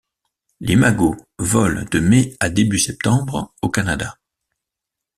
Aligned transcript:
L'imago 0.61 1.15
vole 1.37 1.85
de 1.91 1.99
mai 1.99 2.35
à 2.39 2.49
début 2.49 2.79
septembre 2.79 3.53
au 3.61 3.69
Canada. 3.69 4.17